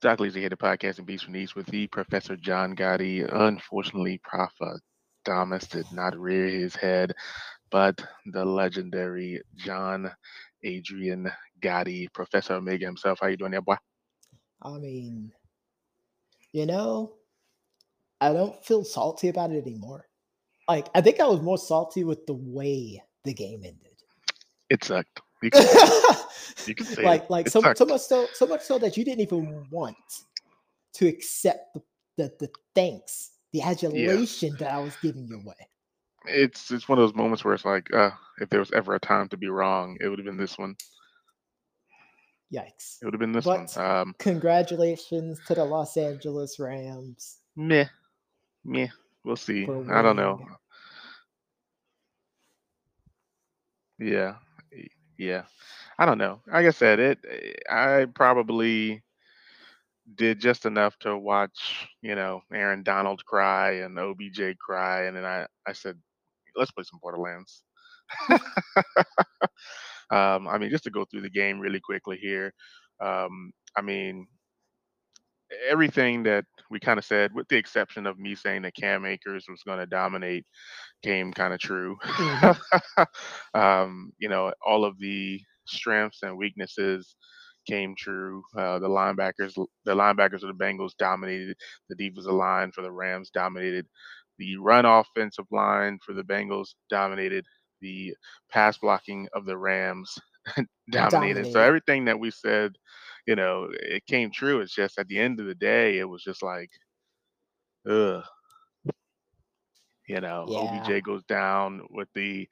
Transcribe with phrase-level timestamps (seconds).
[0.00, 3.28] Doc Lee's here, the podcast and Beats from East with the Professor John Gotti.
[3.28, 4.52] Unfortunately, Prof.
[4.60, 4.74] Uh,
[5.24, 7.14] Thomas did not rear his head,
[7.70, 10.10] but the legendary John
[10.62, 11.30] Adrian
[11.60, 13.18] Gotti, Professor Omega himself.
[13.20, 13.76] How you doing there, boy?
[14.62, 15.32] I mean,
[16.52, 17.14] you know,
[18.20, 20.06] I don't feel salty about it anymore.
[20.68, 23.96] Like, I think I was more salty with the way the game ended.
[24.70, 25.22] It sucked.
[25.42, 25.62] You can,
[26.66, 27.30] you can say like, it.
[27.30, 27.78] like It so, sucked.
[27.78, 29.96] so much so, so much so that you didn't even want
[30.94, 31.82] to accept the,
[32.16, 35.54] the, the thanks, the adulation that I was giving your way.
[36.26, 39.00] It's it's one of those moments where it's like, uh, if there was ever a
[39.00, 40.74] time to be wrong, it would have been this one.
[42.52, 42.96] Yikes.
[43.00, 43.86] It would have been this But- one.
[43.86, 47.38] Um, Congratulations to the Los Angeles Rams.
[47.56, 47.86] meh,
[48.64, 48.88] meh.
[49.24, 49.64] We'll see.
[49.64, 50.40] I don't know.
[54.00, 54.34] Yeah,
[55.18, 55.44] yeah.
[55.98, 56.40] I don't know.
[56.46, 57.18] Like I said, it.
[57.28, 59.02] eh, I probably
[60.14, 65.24] did just enough to watch, you know, Aaron Donald cry and OBJ cry, and then
[65.24, 65.96] I, I said,
[66.56, 67.62] let's play some Borderlands.
[70.10, 72.52] um, I mean, just to go through the game really quickly here.
[73.00, 74.26] Um, I mean,
[75.68, 79.46] everything that we kind of said, with the exception of me saying that Cam Akers
[79.48, 80.44] was going to dominate,
[81.02, 81.96] came kind of true.
[83.54, 87.16] um, you know, all of the strengths and weaknesses
[87.66, 88.42] came true.
[88.56, 89.54] Uh, the linebackers,
[89.84, 91.56] the linebackers of the Bengals dominated.
[91.88, 93.86] The defensive line for the Rams dominated.
[94.38, 97.44] The run offensive line for the Bengals dominated.
[97.80, 98.14] The
[98.50, 100.16] pass blocking of the Rams
[100.90, 101.46] dominated.
[101.46, 102.72] So everything that we said,
[103.28, 104.62] you know, it came true.
[104.62, 106.70] It's just at the end of the day, it was just like,
[107.86, 108.24] ugh.
[110.06, 110.60] You know, Yeah.
[110.60, 112.48] OBJ goes down with the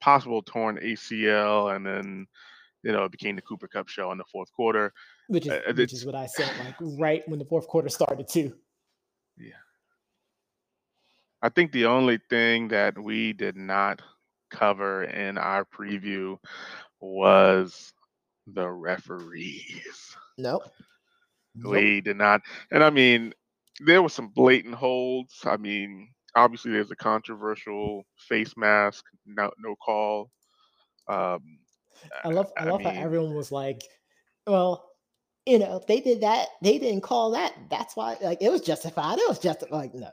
[0.00, 2.26] possible torn ACL, and then
[2.82, 4.92] you know it became the Cooper Kupp show in the fourth quarter.
[5.28, 8.26] Which is Uh, which is what I said, like right when the fourth quarter started
[8.26, 8.52] too.
[9.38, 9.62] Yeah,
[11.40, 14.02] I think the only thing that we did not
[14.50, 16.38] cover in our preview
[16.98, 17.92] was
[18.46, 20.16] the referees.
[20.38, 20.62] Nope.
[21.54, 21.72] Nope.
[21.72, 23.32] We did not, and I mean,
[23.80, 25.40] there were some blatant holds.
[25.44, 30.30] I mean, obviously, there's a controversial face mask, no, no call.
[31.08, 31.40] Um,
[32.24, 33.80] I love I I love mean- how everyone was like,
[34.46, 34.90] well,
[35.46, 37.54] you know, they did that, they didn't call that.
[37.70, 39.18] That's why like it was justified.
[39.18, 40.10] It was just like no.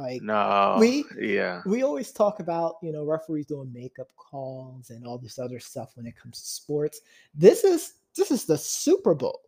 [0.00, 5.06] Like no, we- yeah, we always talk about, you know, referees doing makeup calls and
[5.06, 7.00] all this other stuff when it comes to sports.
[7.34, 9.40] This is this is the Super Bowl.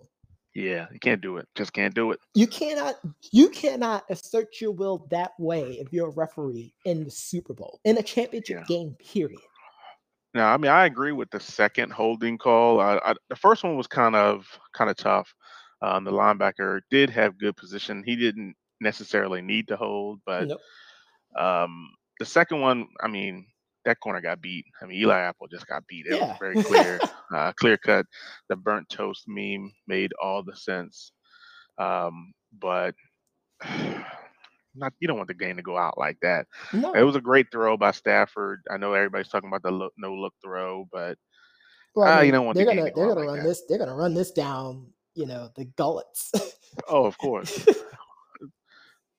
[0.54, 1.48] yeah, you can't do it.
[1.54, 2.20] Just can't do it.
[2.34, 2.96] You cannot
[3.32, 7.80] you cannot assert your will that way if you're a referee in the Super Bowl,
[7.84, 8.64] in a championship Yeah.
[8.76, 9.40] game, period.
[10.34, 12.80] No, I mean I agree with the second holding call.
[12.80, 15.34] I, I, the first one was kind of kind of tough.
[15.82, 18.02] Um, the linebacker did have good position.
[18.06, 20.60] He didn't necessarily need to hold, but Nope.
[21.38, 23.46] um, the second one, I mean,
[23.84, 24.64] that corner got beat.
[24.82, 26.06] I mean, Eli Apple just got beat.
[26.06, 26.28] It Yeah.
[26.28, 27.00] was very clear,
[27.34, 28.06] uh, clear cut.
[28.48, 31.12] The burnt toast meme made all the sense.
[31.78, 32.94] Um, but
[34.74, 36.46] not you don't want the game to go out like that.
[36.72, 36.92] No.
[36.94, 38.62] It was a great throw by Stafford.
[38.70, 41.18] I know everybody's talking about the look, no look throw, but
[41.94, 43.38] Well, I Ah, you don't want they're the gonna to they're out gonna like run
[43.38, 43.48] that.
[43.48, 46.32] this they're gonna run this down you know the gullets
[46.88, 47.66] oh, of course,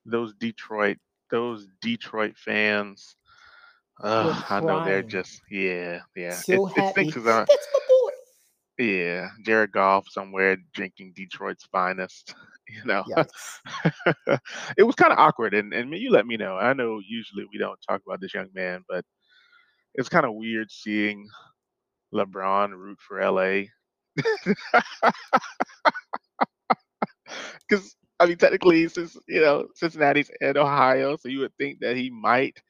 [0.05, 0.97] those Detroit,
[1.31, 3.15] those Detroit fans.
[4.01, 6.41] Uh, I know they're just yeah, yeah.
[6.41, 8.11] so it, it happy stinks 'cause I- that's my boy
[8.79, 12.35] yeah, Jared Goff somewhere drinking Detroit's finest.
[12.69, 13.03] You know,
[14.77, 16.55] it was kind of awkward, and and you let me know.
[16.57, 19.03] I know usually we don't talk about this young man, but
[19.95, 21.27] it's kind of weird seeing
[22.13, 23.65] LeBron root for LA.
[27.67, 31.97] Because I mean, technically, since you know Cincinnati's in Ohio, so you would think that
[31.97, 32.61] he might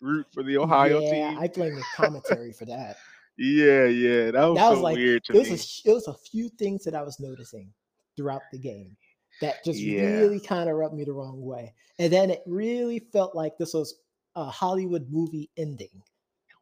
[0.00, 1.38] root for the Ohio yeah team.
[1.38, 2.96] i blame the commentary for that
[3.38, 5.56] Yeah, yeah, that was that so like weird to it was me.
[5.86, 7.72] a it was a few things that i was noticing
[8.16, 8.96] throughout the game
[9.40, 10.04] that just Yeah.
[10.20, 13.74] really kind of rubbed me the wrong way and then it really felt like this
[13.74, 13.94] was
[14.36, 16.02] a hollywood movie ending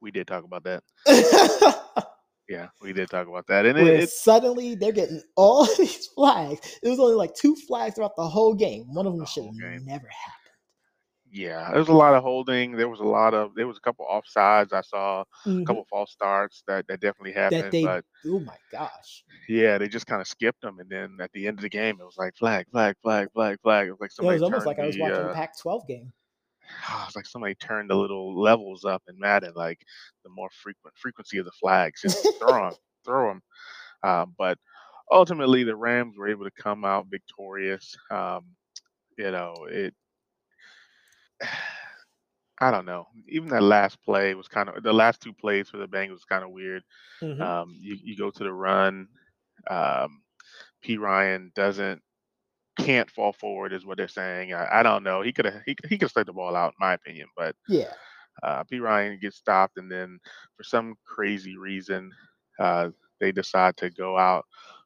[0.00, 0.82] we did talk about that.
[2.50, 6.80] Yeah, we did talk about that, and it, it, suddenly they're getting all these flags
[6.82, 9.44] it was only like two flags throughout the whole game one of them The should
[9.44, 10.36] have never happened
[11.32, 12.72] yeah, there was a lot of holding.
[12.72, 14.72] There was a lot of there was a couple offsides.
[14.72, 15.64] I saw a Mhm.
[15.64, 17.62] couple false starts that that definitely happened.
[17.62, 21.16] that they but oh my gosh yeah, they just kind of skipped them, and then
[21.20, 23.88] at the end of the game, it was like flag, flag, flag, flag, flag.
[23.88, 26.12] It was like it was almost like i was watching uh, a pac 12 game
[26.88, 29.80] it was like somebody turned the little levels up in Madden, like
[30.24, 32.02] the more frequent frequency of the flags.
[32.02, 32.74] Just throw them,
[33.04, 33.42] throw them.
[34.02, 34.58] Uh, but
[35.10, 37.96] ultimately the Rams were able to come out victorious.
[38.10, 38.56] Um,
[39.18, 39.94] you know, it.
[42.60, 43.06] I don't know.
[43.28, 46.24] Even that last play was kind of the last two plays for the Bengals was
[46.24, 46.82] kind of weird.
[47.20, 49.08] hmm Um, you you go to the run.
[49.70, 50.22] Um,
[50.84, 52.02] Perine doesn't
[52.78, 54.52] can't fall forward is what they're saying.
[54.54, 55.22] I, I don't know.
[55.22, 57.28] He could have he, he could have the ball out, in my opinion.
[57.36, 57.92] But Yeah.
[58.42, 60.18] uh, Perine gets stopped, and then
[60.56, 62.10] for some crazy reason,
[62.58, 62.90] uh,
[63.20, 64.44] they decide to go out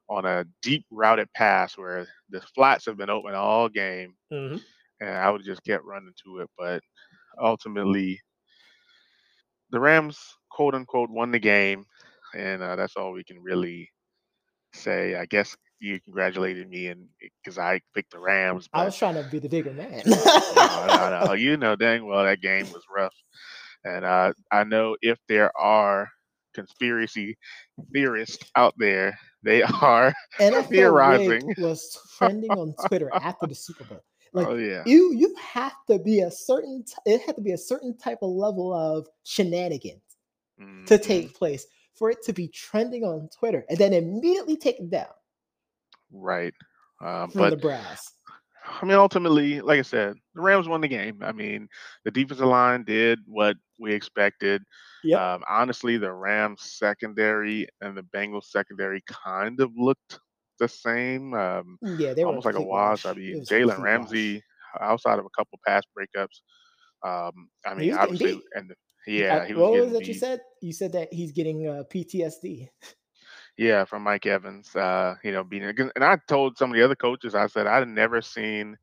[0.09, 4.57] on a deep routed pass where the flats have been open all game, hmm
[5.01, 6.51] and I would just kept running to it.
[6.59, 6.83] But
[7.41, 8.21] ultimately,
[9.71, 11.87] the Rams, quote unquote, won the game,
[12.35, 13.91] and uh, that's all we can really
[14.75, 15.15] say.
[15.17, 17.09] I guess you congratulated me, and
[17.43, 20.03] because I picked the Rams, I was trying to be the bigger man.
[20.07, 23.15] no, no, no, you know dang well that game was rough,
[23.85, 26.09] and uh, I know if there are
[26.55, 27.37] conspiracy
[27.93, 31.55] theorists out there, they are NFL theorizing.
[31.59, 34.05] Was trending on Twitter after the Super Bowl.
[34.33, 36.85] Like oh yeah, you, you have to be a certain.
[36.85, 40.03] T- it had to be a certain type of level of shenanigans
[40.87, 44.89] to mhm, take place for it to be trending on Twitter and then immediately taken
[44.89, 45.07] down
[46.13, 46.55] right.
[47.05, 48.13] Um, from the but brass.
[48.67, 51.21] I mean, ultimately, like I said, the Rams won the game.
[51.23, 51.69] I mean,
[52.05, 54.63] the defensive line did what we expected.
[55.03, 55.21] Yep.
[55.21, 60.19] Um, honestly, the Rams secondary and the Bengals secondary kind of looked
[60.59, 63.05] the same, um, Yeah, they were almost like a wash.
[63.05, 63.79] I mean, Jalen complete wash.
[63.79, 64.43] Ramsey,
[64.81, 66.41] outside of a couple pass breakups,
[67.05, 68.75] um, I mean, obviously, and the,
[69.07, 70.41] yeah, he was what was getting that you said?
[70.63, 72.69] You said that he's getting uh, PTSD.
[73.57, 76.97] Yeah, from Mike Evans, uh, you know, being and I told some of the other
[76.97, 78.77] coaches, I said I'd never seen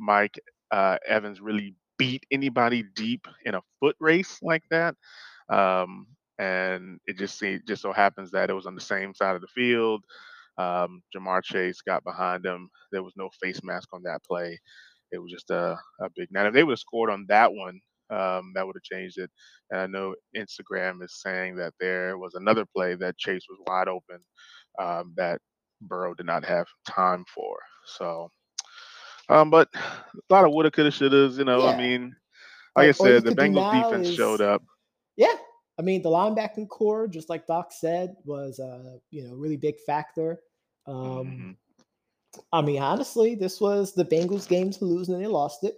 [0.00, 0.38] Mike
[0.72, 4.96] uh, Evans really beat anybody deep in a foot race like that.
[5.48, 6.08] Um,
[6.38, 9.42] and it just see, just so happens that it was on the same side of
[9.42, 10.04] the field.
[10.58, 12.68] Um, Ja'Marr Chase got behind him.
[12.90, 14.58] There was no face mask on that play.
[15.12, 16.28] It was just a, a big.
[16.32, 17.80] Now, if they would have scored on that one,
[18.10, 19.30] um, that would have changed it.
[19.70, 23.88] And I know Instagram is saying that there was another play that Chase was wide
[23.88, 24.20] open
[24.78, 25.40] um, that
[25.80, 27.58] Burrow did not have time for.
[27.84, 28.30] So,
[29.28, 29.80] um, but a
[30.30, 31.38] lot of woulda, coulda, shouldas.
[31.38, 32.14] You know, I mean,
[32.76, 34.62] like I Like you said, the Bengals defense showed up.
[35.16, 35.34] yeah.
[35.78, 39.78] I mean, the linebacking corps, just like Doc said, was a you know really big
[39.86, 40.40] factor.
[40.86, 41.50] Um, hmm
[42.52, 45.74] I mean, honestly, this was the Bengals' game to lose, and they lost it.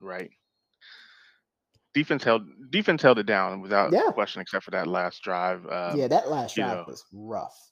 [0.00, 0.30] Right.
[1.94, 5.64] Defense held defense held it down without Yeah, question, except for that last drive.
[5.66, 6.06] yeah.
[6.06, 7.70] Um, That last drive know, was rough.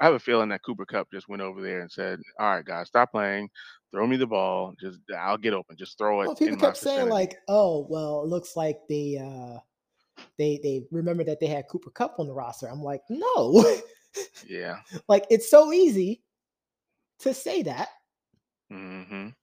[0.00, 2.64] I have a feeling that Cooper Kupp just went over there and said, "All right,
[2.64, 3.48] guys, stop playing.
[3.90, 4.74] Throw me the ball.
[4.80, 5.76] Just I'll get open.
[5.76, 9.60] Just throw it Well, people kept saying like, "Oh, well, it looks like they uh
[10.36, 13.64] they they remember that they had Cooper Kupp on the roster." I'm like, no,
[14.46, 14.80] Yeah.
[15.08, 16.22] like it's so easy
[17.20, 17.88] to say that,
[18.70, 19.34] hmm but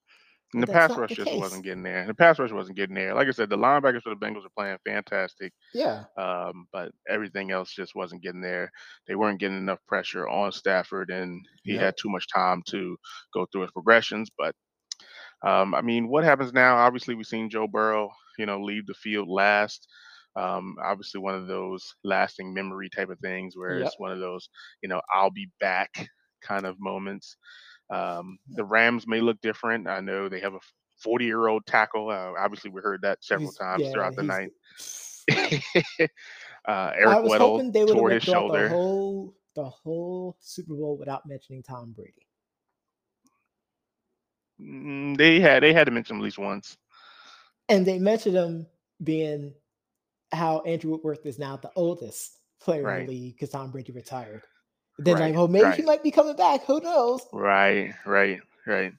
[0.53, 2.05] And the that's pass rush the just wasn't getting there.
[2.05, 3.13] The pass rush wasn't getting there.
[3.13, 7.51] Like I said, the linebackers for the Bengals are playing fantastic, Yeah, um, but everything
[7.51, 8.69] else just wasn't getting there.
[9.07, 12.97] They weren't getting enough pressure on Stafford, and he yep, had too much time to
[13.33, 14.29] go through his progressions.
[14.37, 14.53] But
[15.43, 16.75] um, I mean, what happens now?
[16.77, 19.87] Obviously, we've seen Joe Burrow, you know, leave the field last.
[20.35, 23.87] Um, obviously, one of those lasting memory type of things, where yep.
[23.87, 24.49] it's one of those,
[24.81, 26.09] you know, I'll be back
[26.41, 27.37] kind of moments.
[27.91, 29.87] Um, the Rams may look different.
[29.87, 30.59] I know they have a
[30.99, 32.09] 40 year old tackle.
[32.09, 34.51] Uh, obviously, we heard that several He's times yeah, throughout the night.
[36.67, 40.37] uh, I was Weddle hoping they would have tore his throughout the whole the whole
[40.39, 42.27] Super Bowl without mentioning Tom Brady.
[44.61, 46.77] Mm, They had they had to mention him at least once.
[47.69, 48.67] And they mentioned him
[49.03, 49.53] being
[50.31, 54.43] how Andrew Whitworth is now the oldest player in the league because Tom Brady retired.
[55.03, 56.65] Then like, right, well, maybe he might be coming back.
[56.65, 57.21] Who knows?
[57.33, 58.93] right, right, right.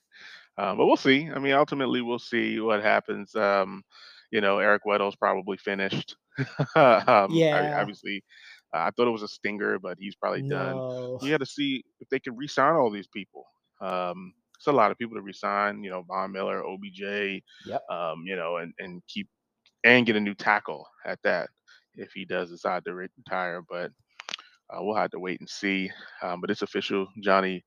[0.59, 1.30] Um, but we'll see.
[1.35, 3.35] I mean, ultimately, we'll see what happens.
[3.35, 3.82] Um,
[4.30, 6.16] you know, Eric Weddle's probably finished.
[6.76, 8.23] um, Yeah, obviously,
[8.75, 10.76] uh, I thought it was a stinger, but he's probably done.
[10.76, 11.18] no.
[11.23, 13.47] You got to see if they can re-sign all these people.
[13.80, 15.82] Um, it's a lot of people to resign.
[15.82, 17.42] You know, Von Miller, OBJ.
[17.66, 17.82] Yep.
[17.90, 19.28] Um, you know, and and keep
[19.85, 21.49] and get a new tackle at that
[21.94, 23.62] if he does decide to retire.
[23.68, 23.90] But
[24.73, 25.91] uh, we'll have to wait and see.
[26.23, 27.64] Um, but it's official, Johnny.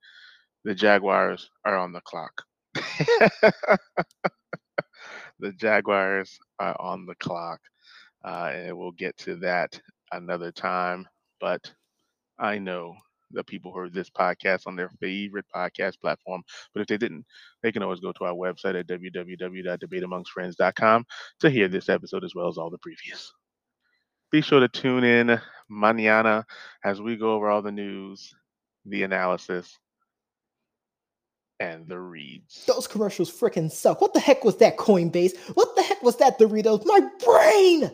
[0.63, 2.41] The Jaguars are on the clock.
[5.39, 7.59] the Jaguars are on the clock,
[8.23, 9.79] uh, and we'll get to that
[10.11, 11.07] another time.
[11.39, 11.71] But
[12.39, 12.95] I know
[13.31, 16.41] the people who heard this podcast on their favorite podcast platform.
[16.73, 17.25] But if they didn't,
[17.61, 21.05] they can always go to our website at www.debateamongstfriends.com
[21.39, 23.33] to hear this episode as well as all the previous.
[24.31, 25.39] Be sure to tune in
[25.71, 26.45] mañana
[26.83, 28.33] as we go over all the news,
[28.85, 29.77] the analysis,
[31.59, 32.65] and the reads.
[32.65, 34.01] Those commercials freaking suck.
[34.01, 35.37] What the heck was that Coinbase?
[35.55, 36.85] What the heck was that Doritos?
[36.85, 37.91] My brain!